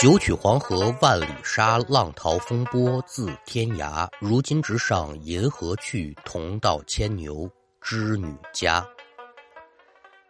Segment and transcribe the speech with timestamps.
[0.00, 4.08] 九曲黄河万里沙，浪淘风波自天涯。
[4.20, 8.86] 如今直上银河去，同到牵牛织女家。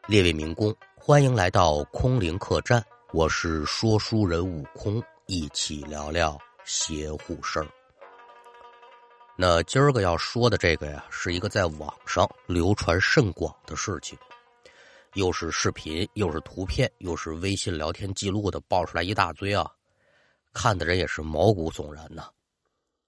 [0.07, 2.83] 列位民工，欢迎来到空灵客栈，
[3.13, 7.67] 我是说书人悟空，一起聊聊邪乎事儿。
[9.37, 14.19] 那今儿个要说的这个呀，是一个在网上流传甚广的事情。
[15.15, 19.71] 又是视频，又是图片，又是微信聊天记录的，爆出来一大堆啊！
[20.53, 22.29] 看的人也是毛骨悚然呐。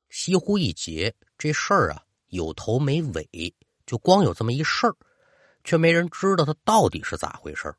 [0.09, 3.55] 西湖一劫这事儿啊，有头没尾，
[3.87, 4.97] 就光有这么一事儿，
[5.63, 7.77] 却没人知道它到底是咋回事儿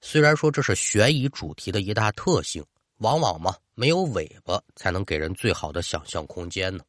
[0.00, 2.64] 虽然说这是悬疑主题的一大特性，
[2.98, 6.84] 往往嘛，没有尾巴才能给人最好的想象空间呢。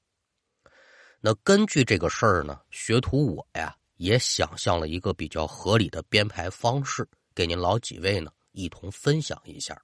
[1.22, 3.76] 那根据这个事儿呢，学徒我呀。
[4.00, 9.80] 也想象了一个比较合理的编排方式，给您老几位呢一同分享一下。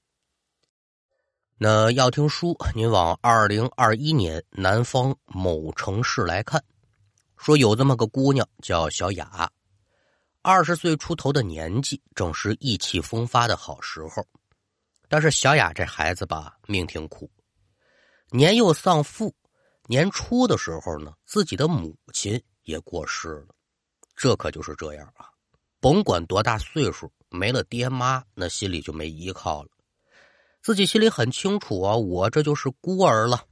[1.57, 6.63] 那要听书，您往二零二一年南方某城市来看，
[7.35, 9.51] 说有这么个姑娘叫小雅，
[10.41, 14.25] 二十岁出头的年纪，正是意气风发的好时候。
[15.09, 17.29] 但是小雅这孩子吧，命挺苦，
[18.29, 19.35] 年幼丧父，
[19.87, 23.54] 年初的时候呢，自己的母亲也过世了。
[24.15, 25.29] 这可就是这样啊！
[25.79, 29.69] 甭管多大岁数，没了爹妈，那心里就没依靠了。
[30.61, 33.43] 自己心里很清楚啊，我这就是孤儿了。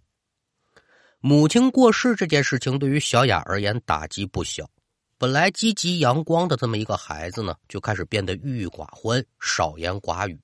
[1.19, 4.69] 母亲过世这件事情对于小雅而言打击不小。
[5.17, 10.37] 本来积极阳光的这么一个孩子呢，就开始变得郁郁寡欢、少言寡语，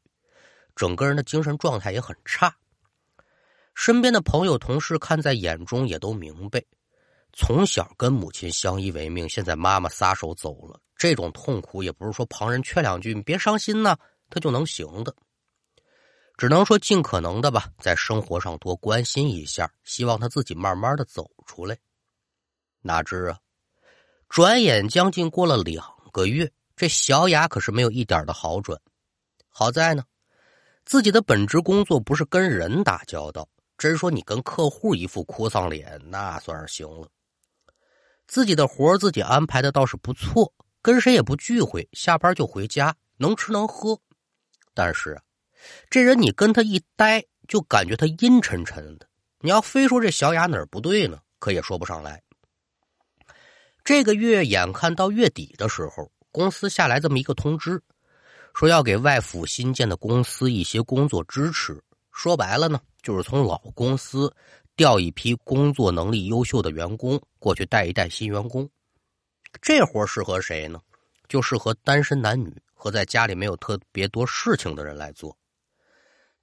[0.76, 2.56] 整个人的精神状态也很差。
[3.74, 6.64] 身边的朋友、同事看在眼中，也都明白。
[7.34, 13.98] 从小跟母亲相依为命，现在妈妈撒手走了，这种痛苦也不是说旁人劝两句“你别伤心呐”，
[14.30, 15.16] 他就能行的。
[16.38, 21.78] 只能说尽可能的吧，在生活上多关心一下，希望他自己慢慢的走出来。
[22.82, 23.38] 哪知啊，
[24.30, 28.80] 转眼将近过了两个月，这小雅可是没有一点的好转。
[29.50, 30.04] 好在呢，
[30.86, 33.48] 自己的本职工作不是跟人打交道，
[33.78, 37.08] 真说你跟客户一副哭丧脸，那算是行了。
[38.30, 40.54] 自己的活自己安排的倒是不错，
[40.84, 44.00] 跟谁也不聚会，下班就回家，能吃能喝。
[44.76, 45.20] 但是，
[45.90, 49.08] 这人你跟他一待，就感觉他阴沉沉的。
[49.40, 52.22] 你要非说这小雅哪儿不对呢，可也说不上来。
[53.84, 57.82] 这个月眼看到月底的时候，公司下来这么一个通知，
[58.54, 61.84] 说要给外府新建的公司一些工作支持。
[62.12, 64.32] 说白了呢，就是从老公司。
[64.80, 68.70] 调一批工作能力优秀的员工过去带一带新员工，
[69.62, 70.80] 这活适合谁呢？
[71.28, 75.38] 就适合单身男女和在家里没有特别多事情的人来做。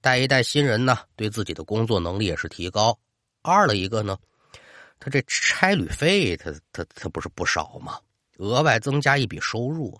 [0.01, 2.95] 带一带新人呢，对自己的工作能力也是提高。
[3.41, 4.15] 二了一个呢，
[4.99, 7.99] 他这差旅费，他他他不是不少吗？
[8.37, 9.99] 额外增加一笔收入。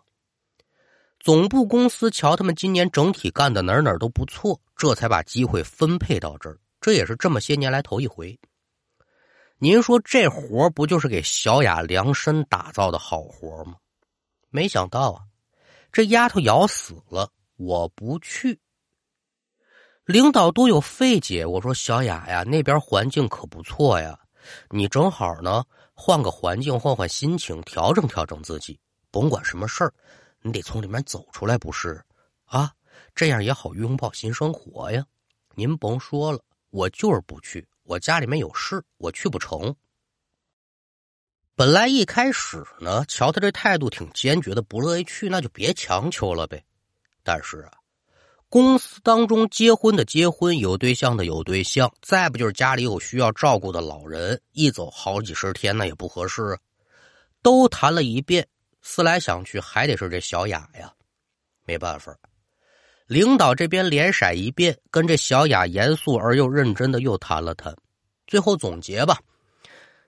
[1.19, 6.59] 总部公司瞧他们今年整体干的哪哪都不错，这才把机会分配到这儿。
[6.87, 8.39] 这也是这么些年来头一回。
[9.57, 13.75] 您说这活不就是给小雅量身打造的好活吗？
[14.49, 15.21] 没想到啊，
[15.91, 18.61] 这丫头咬死了，我不去。
[20.05, 24.17] 领导都有费解，我说小雅呀，那边环境可不错呀，
[24.69, 28.79] 你正好呢，换个环境，换换心情，调整调整自己。
[29.11, 29.93] 甭管什么事儿，
[30.41, 32.01] 你得从里面走出来，不是？
[32.45, 32.71] 啊，
[33.13, 35.05] 这样也好拥抱新生活呀。
[35.53, 36.39] 您甭说了。
[36.77, 39.75] 我就是不去，我家里面有事，我去不成。
[41.55, 46.63] 本来一开始呢，瞧他这态度挺坚决的，不乐意去，那就别强求了呗。
[47.23, 47.71] 但是啊，
[48.47, 56.55] 公司当中结婚的结婚，有对象的有对象，再不就是家里有需要照顾的老人，一走好几十天，那也不合适。
[57.41, 58.47] 都谈了一遍，
[58.83, 60.93] 思来想去，还得是这小雅呀，
[61.65, 62.15] 没办法。
[63.07, 67.73] 领导这边连闪一遍，跟这小雅严肃而又认真的又谈了谈，
[68.27, 69.17] 最后总结吧。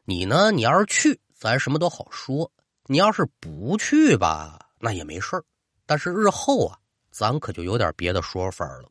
[0.03, 0.51] 你呢？
[0.51, 2.51] 你要是去，咱什么都好说；
[2.87, 5.41] 你要是不去吧，那也没事
[5.85, 6.77] 但是日后啊，
[7.09, 8.89] 咱可就有点别的说法了。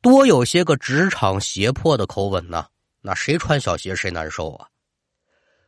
[0.00, 2.66] 多有些个职场胁迫的口吻呢，
[3.00, 4.68] 那谁穿小鞋谁难受啊？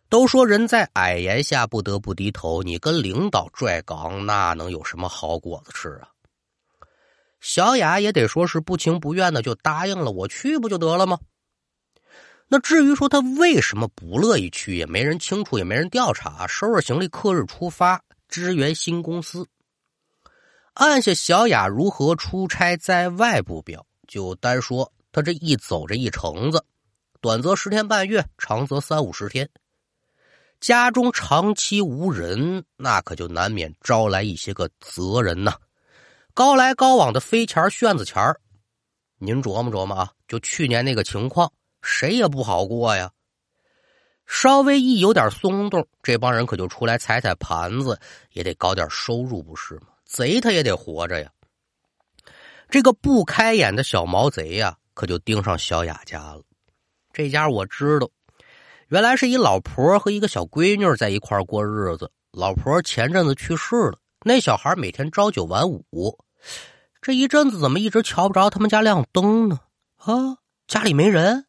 [0.09, 6.09] 都说人在矮檐下不得不低头，你跟领导拽岗，那能有什么好果子吃啊？
[7.41, 11.19] 小雅也得说是不情不愿的就答应了，我去不就得了吗？
[12.49, 16.47] 那至于说他为什么不乐意去，也没人清楚，也没人调查。
[16.47, 19.47] 收拾行李，刻日出发，支援新公司。
[20.75, 26.65] 按下小雅如何出差在外不表，就单说他这一走这一程子，
[27.21, 29.49] 短则十天半月，长则三五十天。
[30.59, 35.55] 家中长期无人，那可就难免招来一些个责人呐，
[36.41, 38.35] 高来高往的飞钱炫子钱
[39.19, 41.53] 您琢磨琢磨啊，就去年那个情况，
[41.83, 43.11] 谁也不好过呀。
[44.27, 48.01] 稍微一有点松动，这帮人可就出来踩踩盘子，
[48.33, 49.89] 也得搞点收入，不是吗？
[50.07, 51.31] 贼他也得活着呀。
[52.71, 56.43] 这个不开眼的小毛贼呀，可就盯上小雅家了。
[57.13, 58.09] 这家我知道，
[58.89, 62.11] 原来是一老婆和一个小闺女在一块过日子。
[62.33, 66.19] 老婆前阵子去世了，那小孩每天朝九晚五。
[67.01, 69.61] 这一阵子怎么一直瞧不着他们家亮灯呢？
[69.97, 71.47] 啊，家里没人。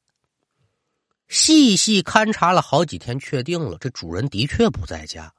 [1.27, 5.33] 细细勘察了好几天，确定了这主人的确不在家。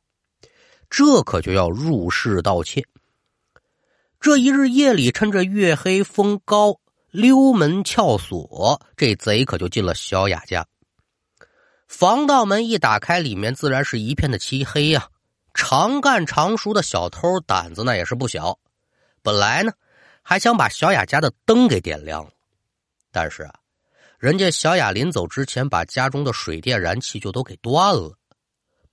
[0.88, 2.86] 这可就要入室盗窃。
[4.20, 6.78] 这一日夜里，趁着月黑风高，
[7.10, 10.66] 溜门撬锁，这贼可就进了小雅家。
[11.88, 15.08] 防盗门一打开，里面自然是一片的漆黑呀。
[15.54, 18.58] 常干常熟的小偷胆子那也是不小，
[19.22, 19.72] 本来呢
[20.22, 22.28] 还想把小雅家的灯给点亮，
[23.10, 23.54] 但是啊，
[24.18, 28.16] 人家小雅临走之前把家中的水电燃气就都给断了，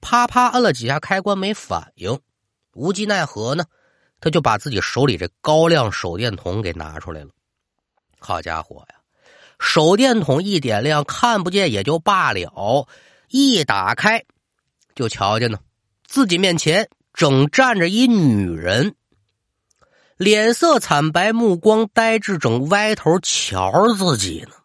[0.01, 2.19] 啪啪摁了几下开关没反应，
[2.73, 3.65] 无计奈何呢。
[4.21, 7.29] 他就把自己手里这高亮手电筒给拿出来了。
[8.19, 8.95] 好家伙呀，
[9.59, 12.87] 手电筒一点亮，看不见也就罢了，
[13.29, 14.25] 一打开
[14.93, 15.59] 就瞧见呢，
[16.05, 18.93] 自己面前正站着一女人，
[20.19, 24.55] 脸色惨白，目光呆滞，正歪头瞧着自己呢。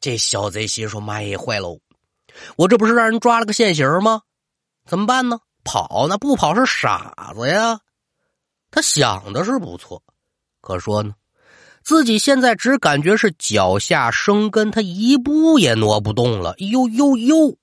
[0.00, 1.78] 这小贼心说：“妈耶，坏喽！
[2.56, 4.22] 我这不是让人抓了个现行吗？
[4.84, 5.38] 怎么办呢？
[5.62, 6.18] 跑呢？
[6.18, 7.78] 不跑是傻子呀！”
[8.72, 10.02] 他想的是不错，
[10.60, 11.14] 可说呢，
[11.84, 16.52] 自己现在只感觉是脚下生根，他一步也挪不动了。
[16.58, 17.56] 呦呦呦，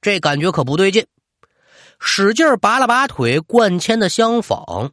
[0.00, 1.06] 这感觉可不对劲，
[2.00, 4.90] 使劲拔了拔腿，灌铅的相仿。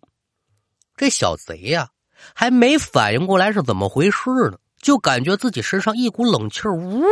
[1.00, 1.88] 这小贼呀，
[2.36, 7.06] 还没反应过来是怎么回事呢，就感觉自己身上一股冷气呜，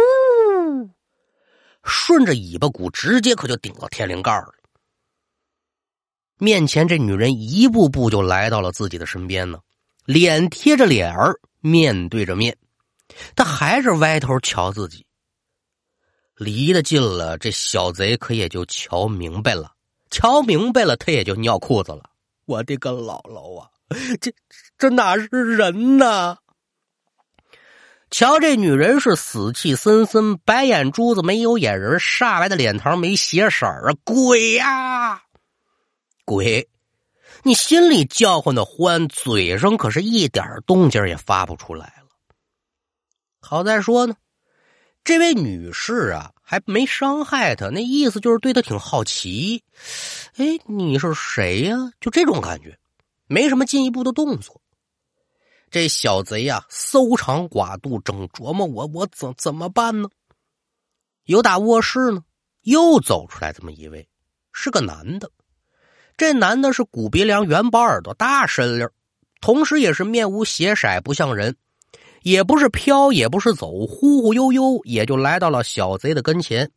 [1.85, 4.53] 顺着尾巴骨直接可就顶到天灵盖了。
[6.37, 9.59] 面前这女人一步步就来到了自己的身边呢，
[10.03, 12.57] 脸贴着脸儿，面对着面，
[13.37, 15.05] 她还是歪头瞧自己。
[16.35, 19.71] 离得近了，这小贼可也就瞧明白了，
[20.09, 22.03] 瞧明白了，他也就尿裤子了。
[22.45, 23.69] 我的个姥姥啊，
[24.19, 24.33] 这
[24.77, 26.37] 这哪是人呐？
[28.09, 35.23] 瞧这女人是死气森森，白眼珠子没有眼仁，煞白的脸膛没血色啊，鬼呀！
[36.23, 36.69] 鬼，
[37.43, 42.07] 你心里叫唤的欢，嘴上可是一点动静也发不出来了。
[43.41, 44.15] 好在说呢，
[45.03, 49.63] 这位女士啊，还没伤害他，那意思就是对他挺好奇。
[50.37, 51.75] 哎，你是谁呀？
[51.99, 52.77] 就这种感觉，
[53.27, 54.61] 没什么进一步的动作。
[55.69, 60.09] 这小贼呀，搜肠刮肚，正琢磨我我怎怎么办呢？
[61.25, 62.23] 有打卧室呢，
[62.61, 64.07] 又走出来这么一位，
[64.53, 65.29] 是个男的。
[66.15, 68.89] 这男的是骨鼻梁、圆包耳朵、大身溜，
[69.41, 71.57] 同时也是面无血色，不像人，
[72.21, 76.71] 也不是飘，也不是走，忽忽悠悠也就来到了小贼的跟前。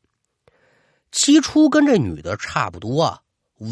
[1.12, 3.21] 起初跟这女的差不多啊，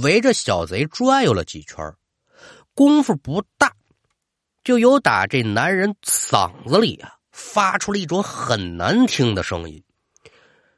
[0.02, 1.92] 围着小贼转悠了几圈，
[2.78, 3.74] 功夫不大，
[4.62, 9.82] 就有打这男人嗓子里啊发出了一种很难听的声音，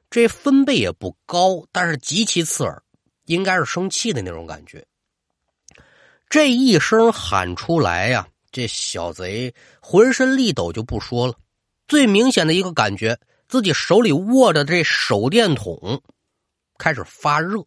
[0.08, 2.82] 这分贝也不高，但是极其刺耳。
[3.26, 4.82] 应该是生气的那种感觉。
[6.30, 11.34] 这一声喊出来呀，这小贼浑身力抖就不说了。
[11.86, 16.00] 最明显的一个感觉，自己手里握着这手电筒
[16.78, 17.62] 开始发热。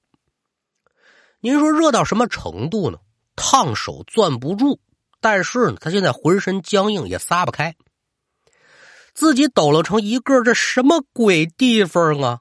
[1.39, 2.97] 您说热到什么程度呢？
[3.35, 4.79] 烫手攥不住，
[5.19, 7.75] 但是呢，他现在浑身僵硬，也撒不开。
[9.13, 12.39] 自己抖搂成一个，这什么鬼地方啊？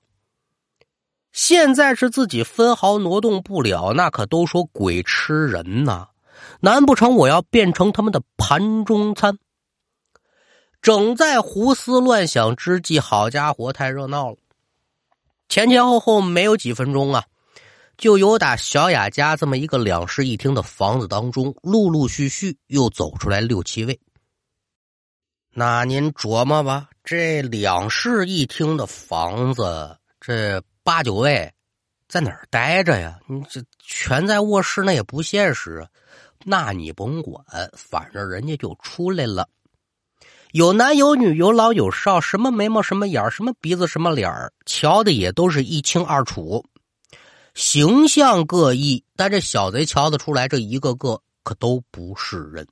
[1.32, 6.08] 现在是自己分毫挪动不了，那可都说鬼吃人呐！
[6.60, 9.38] 难不成我要变成他们的盘中餐？
[10.82, 14.36] 正在胡思乱想之际，好家伙，太热闹了！
[15.48, 17.24] 前前后后没有几分钟啊，
[17.96, 24.00] 就有打小雅家这么一个两室一厅的房子当中，陆陆续续又走出来六七位。
[25.54, 30.62] 那您琢磨吧，这两室一厅的房子，这……
[30.84, 31.54] 八九位，
[32.08, 33.16] 在哪儿待着呀？
[33.28, 35.86] 你这全在卧室，那也不现实。
[36.44, 37.40] 那你甭管，
[37.72, 39.48] 反正人家就出来了。
[40.50, 44.28] 有男有女，有老有少，什么眉毛，什么眼什么鼻子，什么脸，
[44.66, 46.66] 瞧的也都是一清二楚，
[47.54, 49.04] 形象各异。
[49.16, 52.66] 但这小贼瞧得出来，这一个个可都不是人。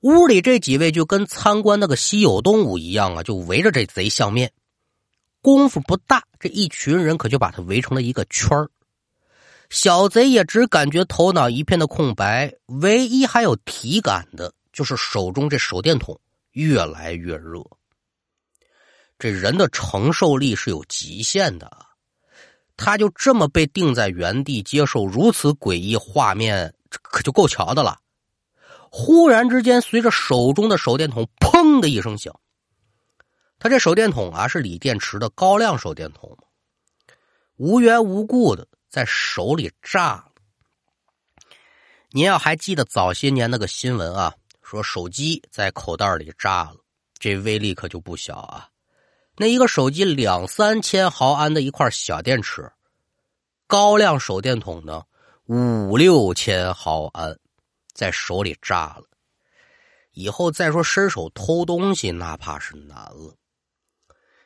[0.00, 4.52] 屋里这几位就跟参观那个稀有动物一样啊，就围着这贼相面。
[5.40, 8.70] 功夫不大，这一群人可就把他围成了一个圈儿。
[9.70, 14.52] 小贼也只感觉头脑一片的空白，唯一还有体感的。
[14.72, 16.18] 就是手中这手电筒
[16.52, 17.62] 越来越热，
[19.18, 21.91] 这人的承受力是有极限的啊，
[22.76, 28.00] 他就这么被定在原地接受如此诡异画面，可就够瞧的了。
[28.90, 32.38] 忽然之间，随着手中的手电筒“砰”的一声响，
[33.58, 36.36] 他这手电筒啊是锂电池的高亮手电筒，
[37.56, 40.24] 无缘无故的在手里炸了。
[42.10, 44.34] 您要还记得早些年那个新闻啊？
[44.62, 46.76] 说手机在口袋里炸了，
[47.18, 48.68] 这威力可就不小啊！
[49.36, 52.70] 那一个手机两三千毫安的一块小电池，
[53.66, 55.02] 高亮手电筒呢
[55.46, 57.38] 五六千毫安，
[57.94, 59.04] 在手里炸了。
[60.12, 63.34] 以后再说伸手偷东西，那怕是难了。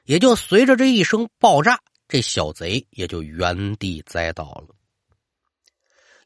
[0.05, 4.76] 也就随着这一声爆炸，这小贼也就原地栽倒了。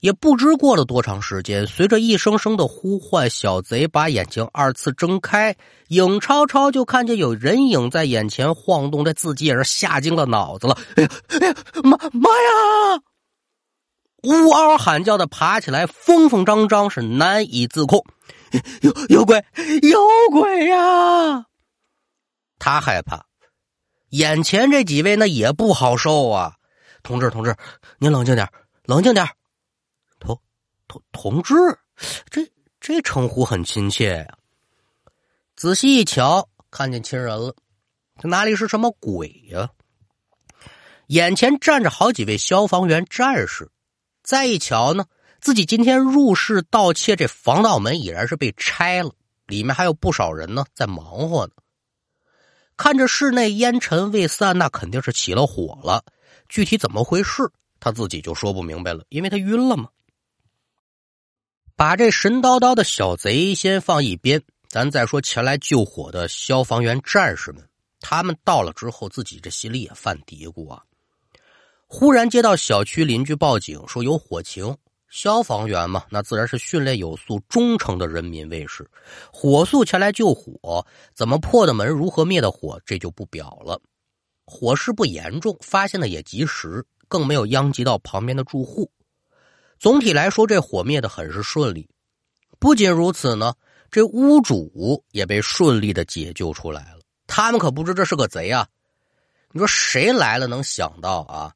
[0.00, 5.54] 也不知过了多长时间，随着一声声的呼唤，小贼把眼睛二次睁开，
[5.88, 10.76] 影超超就看见有人影在眼前晃动，这自己也是吓惊了脑子了。
[10.96, 11.54] 哎呀，哎呀，
[11.84, 13.02] 妈妈呀！
[14.22, 18.04] 呜嗷喊叫的爬起来，疯疯张张是难以自控。
[18.80, 19.44] 有有鬼，
[19.82, 19.98] 有
[20.30, 21.44] 鬼呀！
[22.58, 23.24] 他害怕，
[24.10, 26.54] 眼前这几位那也不好受啊。
[27.02, 27.54] 同志，同志，
[27.98, 28.48] 您冷静点，
[28.84, 29.26] 冷静点。
[30.90, 31.54] 同同志，
[32.28, 34.38] 这这称呼很亲切呀。
[35.54, 37.54] 仔细一瞧，看见亲人了，
[38.18, 39.70] 这哪里是什么鬼呀？
[41.06, 43.70] 眼前站着好几位消防员战士。
[44.24, 45.04] 再一瞧呢，
[45.40, 49.12] 自己今天入室盗窃，这防盗门已然是被拆了，
[49.46, 51.52] 里面还有不少人呢，在忙活呢。
[52.76, 56.04] 看着室内烟尘未散，那肯定是起了火了。
[56.48, 59.88] 具体怎么回事，他自己就说不明白了，因为他晕了嘛。
[61.80, 67.66] 把这神叨叨的小贼先放一边，咱再说前来救火的消防员战士们。
[68.00, 70.82] 他们到了之后，自己这心里也犯嘀咕啊。
[71.86, 74.76] 忽然接到小区邻居报警说有火情，
[75.08, 78.86] 消防员嘛，那自然是训练有素、忠诚的人民卫士，
[79.32, 80.84] 火速前来救火。
[81.14, 83.80] 怎么破的门，如何灭的火，这就不表了。
[84.44, 88.90] 火势不严重，发现的也及时，更没有殃及到旁边的住户。
[89.80, 91.88] 总体来说，这火灭的很是顺利。
[92.58, 93.54] 不仅如此呢，
[93.90, 97.00] 这屋主也被顺利的解救出来了。
[97.26, 98.68] 他们可不知这是个贼啊！
[99.52, 101.54] 你说谁来了能想到啊？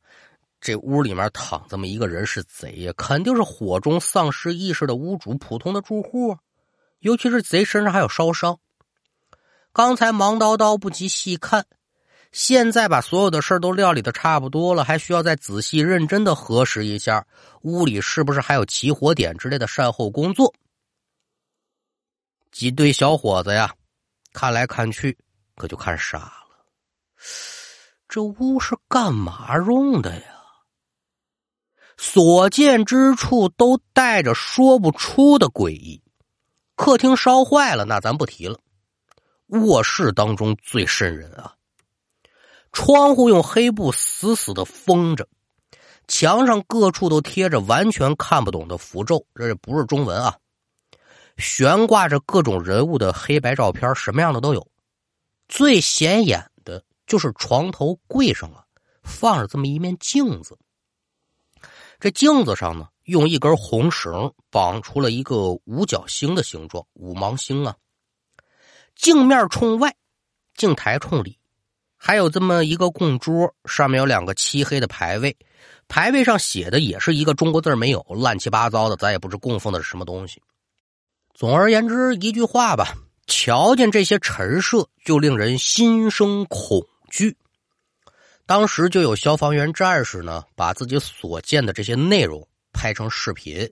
[0.58, 2.94] 这屋里面躺这么一个人是贼呀？
[2.96, 6.34] 肯定是火中丧失意识的屋主，普通的住户。
[7.00, 8.58] 尤其是贼身上还有烧伤。
[9.70, 11.66] 刚才忙叨叨不及细看。
[12.34, 17.24] 现在把所有的事都料理的差不多了，还需要再仔细认真的核实一下
[17.62, 20.52] 屋里是不是还有起火点之类的善后工作。
[22.50, 23.72] 几对小伙子呀，
[24.32, 25.16] 看来看去
[25.54, 26.66] 可就看傻了。
[28.08, 30.22] 这屋是干嘛用的呀？
[31.96, 36.02] 所见之处都带着说不出的诡异。
[36.74, 38.58] 客厅烧坏了，那咱不提了。
[39.46, 41.54] 卧室当中最瘆人啊！
[42.74, 45.26] 窗户用黑布死死的封着，
[46.08, 50.36] 墙上各处都贴着完全看不懂的符咒，这不是中文啊！
[51.38, 54.68] 悬挂着各种人物的黑白照片，什么样的都有。
[55.48, 58.64] 最显眼的就是床头柜上啊，
[59.02, 60.58] 放着这么一面镜子。
[62.00, 67.76] 这镜子上呢，用一根红绳绑出了一个五角星的形状，五芒星啊。
[68.96, 69.94] 镜面冲外，
[70.56, 71.38] 镜台冲里。
[72.06, 75.34] 还有这么一个供桌，上面有两个漆黑的牌位，
[75.88, 80.42] 牌位上写的也是一个中国字没有，乱七八糟的，咱也不知供奉的是什么东西。
[81.32, 82.94] 总而言之，一句话吧，
[83.26, 87.34] 瞧见这些陈设就令人心生恐惧。
[88.44, 93.66] 当时就有消防员战士呢，把自己所见的这些内容拍成视频，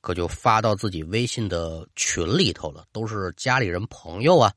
[0.00, 4.52] 可就发到自己微信的群里头了，都是家里人朋友啊，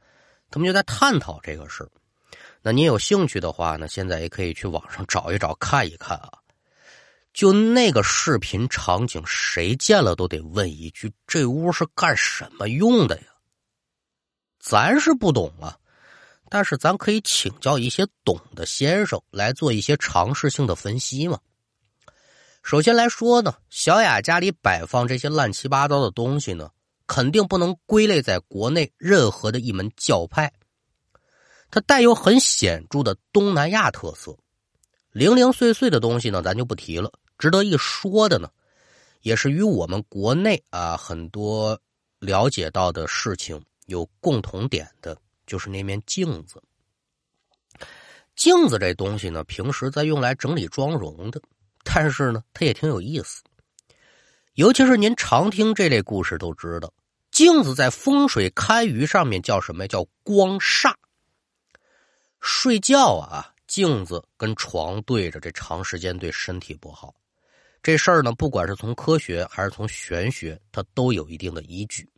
[0.49, 1.87] 他们就在探讨这个事
[2.61, 3.87] 那你有兴趣的话呢？
[3.87, 6.31] 现在也可以去网上找一找看一看啊。
[7.31, 13.23] 就那个视频场景，谁见了都得问一句：这屋是干什么用的呀？
[14.59, 15.77] 咱是不懂啊，
[16.49, 21.39] 但是咱可以请教一些懂的先生来做一些常识性的分析嘛。
[22.61, 26.69] 首先来说呢，小雅家里摆放这些乱七八糟的东西呢，
[27.07, 30.51] 肯定不能归类在国内任何的一门教派，
[31.71, 34.35] 它带有很显著的东南亚特色。
[35.11, 37.11] 零零碎碎的东西呢，咱就不提了。
[37.37, 38.49] 值得一说的呢，
[39.21, 41.79] 也是与我们国内啊很多
[42.19, 46.61] 了解到的事情有共同点的，就是那面镜子。
[48.35, 51.41] 镜子这东西呢，平时在用来整理妆容的，
[51.83, 53.41] 但是呢，它也挺有意思。
[54.53, 56.93] 尤其是您常听这类故事都知道，
[57.31, 59.87] 镜子在风水堪舆上面叫什么？
[59.87, 60.93] 叫光煞。
[62.41, 67.13] 睡觉啊，镜子跟床对着，这长时间对身体不好。
[67.81, 72.09] 这事儿呢，不管是从科学还是从玄学，它都有一定的依据。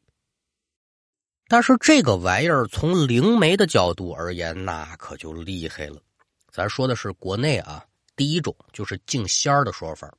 [1.47, 6.01] 但是这个玩意儿从灵媒的角度而言，那可就厉害了。
[6.49, 7.85] 咱说的是国内啊，
[8.15, 10.11] 第一种就是镜仙儿的说法，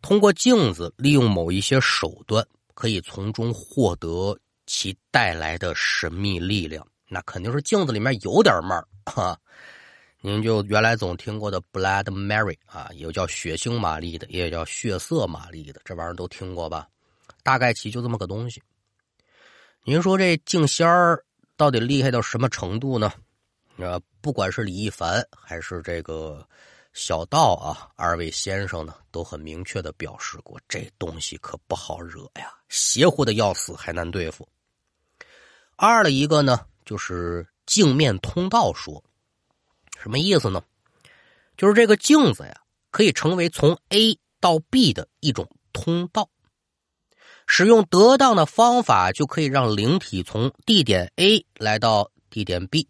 [0.00, 6.86] 通过镜子利用某一些手段，可以从中获得其带来的神秘力量。
[7.08, 8.62] 那肯定是镜子里面有点儿
[9.06, 9.38] 哈。
[10.20, 16.88] 您就原来总听过的 Blood Mary 啊，有叫血腥玛丽的，也有叫血色玛丽的，这玩意儿都听过吧？
[17.42, 18.62] 大概其就这么个东西。
[19.84, 21.24] 您说这镜仙儿
[21.56, 23.12] 到底厉害到什么程度呢？
[23.76, 26.44] 呃，不管是李一凡还是这个
[26.92, 34.46] 小道啊，二位先生呢都很明确的表示过，这东西可不好惹呀，邪乎的要死，还难对付。
[35.76, 39.04] 二的一个呢，就是镜面通道说。
[40.00, 40.62] 什么意思呢？
[41.54, 46.30] 就是这个镜子呀，可以成为从 A 到 B 的一种通道。
[47.46, 52.88] 使用得当的方法，就可以让灵体从地点 A 来到地点 B。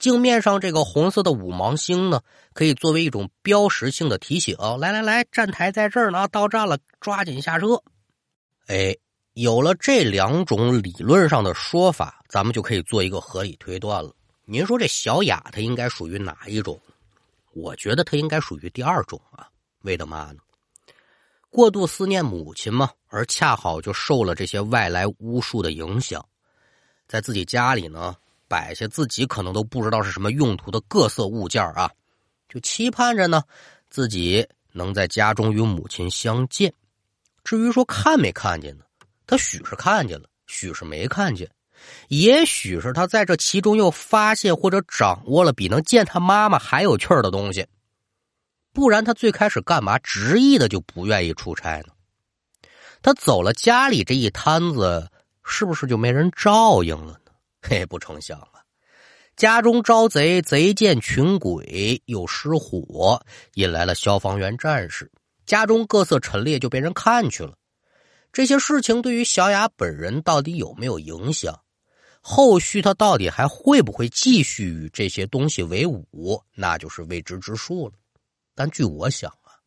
[0.00, 2.22] 镜面上这个红色的五芒星呢，
[2.54, 7.84] 可以作为一种标识性的提醒：来来来，站台在这儿呢，到站了，抓紧下车。
[8.66, 8.96] 哎，
[9.34, 14.14] 有了这两种理论上的说法，咱们就可以做一个合理推断了。
[14.44, 16.78] 您说这小雅她应该属于哪一种？
[17.54, 19.48] 我觉得她应该属于第二种啊。
[19.82, 20.42] 为的嘛呢？
[21.48, 26.24] 过度思念母亲嘛，而恰好就受了这些外来巫术的影响，
[27.08, 28.14] 在自己家里呢
[28.48, 31.90] 摆下自己可能都不知道是什么用途的各色物件啊，
[32.50, 33.42] 就期盼着呢
[33.88, 36.72] 自己能在家中与母亲相见。
[37.44, 38.84] 至于说看没看见呢？
[39.32, 41.50] 他许是看见了，许是没看见。
[42.08, 47.66] 也许是他在这其中又发现或者掌握了比能见他妈妈还有趣儿的东西，
[48.74, 51.94] 不然他最开始干嘛执意的就不愿意出差呢？
[53.00, 55.08] 他走了家里这一摊子，
[55.42, 57.32] 是不是就没人照应了呢？
[57.62, 58.60] 嘿，不成想啊！
[59.34, 63.18] 家中招贼，贼见群鬼，又失火，
[63.54, 65.10] 引来了消防员战士，
[65.46, 67.54] 家中各色陈列就被人看去了。
[68.32, 71.60] 这些事情对于小雅本人到底有没有影响？
[72.24, 77.94] 后续他到底还会不会继续与这些东西为伍，那就是未知之数了。
[78.54, 79.58] 但据我想啊，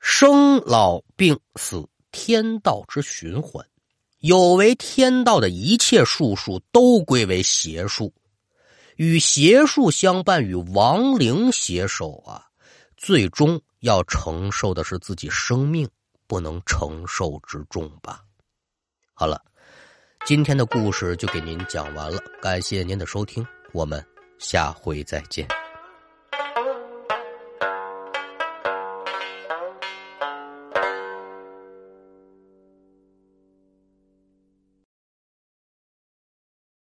[0.00, 3.64] 生老病死，天道之循环，
[4.20, 8.12] 有违天道的一切术数都归为邪术，
[8.96, 12.46] 与邪术相伴，与亡灵携手啊，
[12.96, 15.86] 最终要承受的是自己生命
[16.30, 18.22] 不能承受之重吧。
[19.12, 19.42] 好了。
[20.26, 24.04] 今天的故事就给您讲完了，感谢您的收听，我们
[24.38, 25.48] 下回再见。